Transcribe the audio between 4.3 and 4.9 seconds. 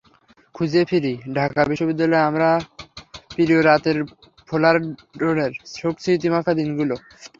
fuller